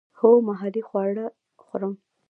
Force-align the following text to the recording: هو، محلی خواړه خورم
هو، 0.19 0.31
محلی 0.47 0.81
خواړه 0.89 1.25
خورم 1.63 1.93